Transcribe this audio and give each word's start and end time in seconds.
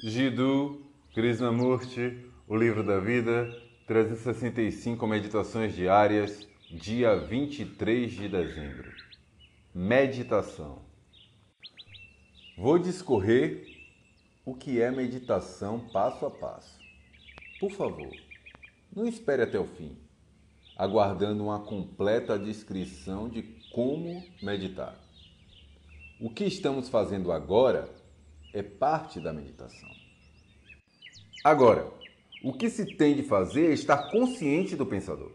Jiddu 0.00 0.80
Krishnamurti, 1.12 2.30
O 2.46 2.54
Livro 2.54 2.84
da 2.84 3.00
Vida, 3.00 3.52
365 3.88 5.04
Meditações 5.08 5.74
Diárias, 5.74 6.46
dia 6.70 7.16
23 7.16 8.12
de 8.12 8.28
dezembro. 8.28 8.92
Meditação. 9.74 10.82
Vou 12.56 12.78
discorrer 12.78 13.66
o 14.44 14.54
que 14.54 14.80
é 14.80 14.88
meditação 14.92 15.80
passo 15.92 16.26
a 16.26 16.30
passo. 16.30 16.78
Por 17.58 17.72
favor, 17.72 18.14
não 18.94 19.04
espere 19.04 19.42
até 19.42 19.58
o 19.58 19.66
fim, 19.66 19.98
aguardando 20.76 21.42
uma 21.42 21.58
completa 21.58 22.38
descrição 22.38 23.28
de 23.28 23.42
como 23.72 24.24
meditar. 24.40 24.94
O 26.20 26.30
que 26.30 26.44
estamos 26.44 26.88
fazendo 26.88 27.32
agora 27.32 27.98
é 28.58 28.62
parte 28.62 29.20
da 29.20 29.32
meditação. 29.32 29.88
Agora, 31.44 31.90
o 32.42 32.52
que 32.52 32.68
se 32.68 32.96
tem 32.96 33.14
de 33.14 33.22
fazer 33.22 33.70
é 33.70 33.72
estar 33.72 34.10
consciente 34.10 34.76
do 34.76 34.86
pensador. 34.86 35.32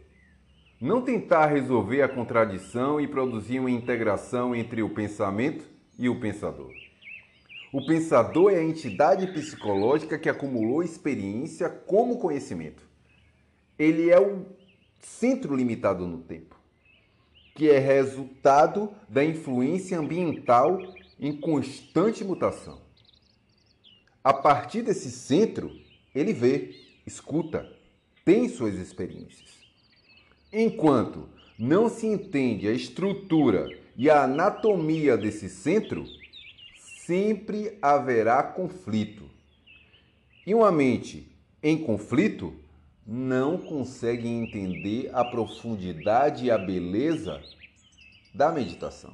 Não 0.80 1.02
tentar 1.02 1.46
resolver 1.48 2.02
a 2.02 2.10
contradição 2.10 3.00
e 3.00 3.08
produzir 3.08 3.60
uma 3.60 3.72
integração 3.72 4.56
entre 4.56 4.84
o 4.84 4.94
pensamento 4.94 5.66
e 5.98 6.10
o 6.10 6.20
pensador. 6.20 6.72
O 7.72 7.86
pensador 7.86 8.52
é 8.52 8.60
a 8.60 8.64
entidade 8.64 9.28
psicológica 9.28 10.20
que 10.20 10.30
acumulou 10.30 10.84
experiência 10.84 11.70
como 11.70 12.20
conhecimento. 12.20 12.84
Ele 13.80 14.12
é 14.12 14.20
o 14.20 14.46
centro 15.00 15.56
limitado 15.56 16.08
no 16.08 16.20
tempo, 16.20 16.56
que 17.56 17.70
é 17.70 17.80
resultado 17.80 18.94
da 19.10 19.24
influência 19.24 19.98
ambiental 19.98 20.78
em 21.20 21.36
constante 21.40 22.24
mutação. 22.24 22.83
A 24.24 24.32
partir 24.32 24.84
desse 24.84 25.12
centro, 25.12 25.70
ele 26.16 26.32
vê, 26.32 26.74
escuta, 27.06 27.70
tem 28.24 28.48
suas 28.48 28.76
experiências. 28.76 29.50
Enquanto 30.52 31.28
não 31.60 31.90
se 31.90 32.08
entende 32.08 32.66
a 32.70 32.72
estrutura 32.72 33.68
e 33.98 34.10
a 34.10 34.24
anatomia 34.24 35.18
desse 35.18 35.50
centro, 35.50 36.06
sempre 37.06 37.78
haverá 37.82 38.42
conflito. 38.42 39.30
E 40.48 40.56
uma 40.56 40.72
mente 40.72 41.30
em 41.62 41.78
conflito 41.78 42.56
não 43.06 43.58
consegue 43.58 44.30
entender 44.30 45.10
a 45.14 45.26
profundidade 45.26 46.46
e 46.46 46.52
a 46.52 46.58
beleza 46.58 47.42
da 48.34 48.54
meditação. 48.54 49.14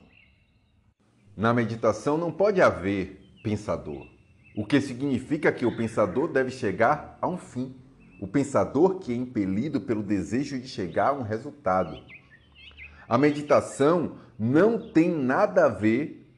Na 1.36 1.52
meditação 1.52 2.16
não 2.16 2.32
pode 2.32 2.62
haver 2.62 3.20
pensador 3.42 4.19
o 4.60 4.66
que 4.66 4.82
significa 4.82 5.54
que 5.54 5.66
o 5.66 5.74
pensador 5.74 6.28
deve 6.28 6.52
chegar 6.52 7.18
a 7.22 7.30
um 7.30 7.38
fim. 7.38 7.74
O 8.20 8.28
pensador 8.28 9.00
que 9.00 9.14
é 9.14 9.16
impelido 9.16 9.80
pelo 9.80 10.04
desejo 10.04 10.60
de 10.60 10.68
chegar 10.68 11.08
a 11.08 11.14
um 11.14 11.22
resultado. 11.22 11.98
A 13.08 13.18
meditação 13.18 14.18
não 14.38 14.92
tem 14.92 15.10
nada 15.10 15.68
a 15.68 15.70
ver 15.70 16.30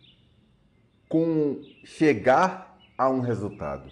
com 1.09 1.61
chegar 1.83 2.77
a 2.95 3.09
um 3.09 3.21
resultado. 3.21 3.91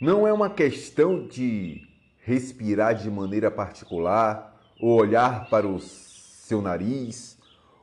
Não 0.00 0.24
é 0.24 0.32
uma 0.32 0.48
questão 0.48 1.26
de 1.26 1.82
respirar 2.20 2.94
de 2.94 3.10
maneira 3.10 3.50
particular, 3.50 4.56
ou 4.80 5.00
olhar 5.00 5.50
para 5.50 5.66
o 5.66 5.80
seu 5.80 6.62
nariz, 6.62 7.36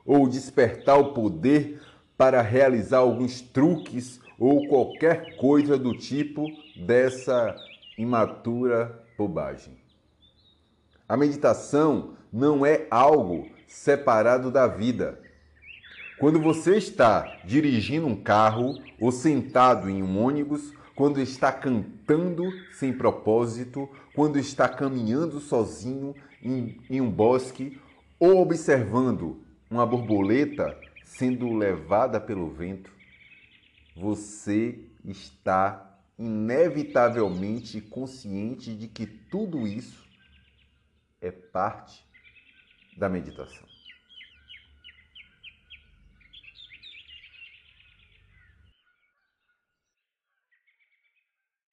ou 0.06 0.26
despertar 0.26 0.98
o 0.98 1.12
poder 1.12 1.82
para 2.16 2.40
realizar 2.40 3.00
alguns 3.00 3.42
truques 3.42 4.24
ou 4.38 4.68
qualquer 4.68 5.36
coisa 5.36 5.78
do 5.78 5.96
tipo 5.96 6.46
dessa 6.76 7.56
imatura 7.96 9.04
bobagem. 9.16 9.76
A 11.08 11.16
meditação 11.16 12.16
não 12.32 12.66
é 12.66 12.86
algo 12.90 13.48
separado 13.66 14.50
da 14.50 14.66
vida. 14.66 15.18
Quando 16.18 16.40
você 16.40 16.76
está 16.76 17.40
dirigindo 17.44 18.06
um 18.06 18.16
carro 18.16 18.74
ou 19.00 19.12
sentado 19.12 19.88
em 19.88 20.02
um 20.02 20.18
ônibus, 20.22 20.72
quando 20.94 21.20
está 21.20 21.52
cantando 21.52 22.50
sem 22.72 22.92
propósito, 22.92 23.88
quando 24.14 24.38
está 24.38 24.66
caminhando 24.66 25.38
sozinho 25.40 26.14
em, 26.42 26.80
em 26.88 27.00
um 27.00 27.10
bosque 27.10 27.78
ou 28.18 28.40
observando 28.40 29.38
uma 29.70 29.84
borboleta 29.84 30.76
sendo 31.04 31.52
levada 31.52 32.18
pelo 32.18 32.50
vento, 32.50 32.90
você 33.96 34.78
está 35.04 35.98
inevitavelmente 36.18 37.80
consciente 37.80 38.74
de 38.74 38.88
que 38.88 39.06
tudo 39.06 39.66
isso 39.66 40.06
é 41.20 41.30
parte 41.30 42.04
da 42.96 43.08
meditação. 43.08 43.75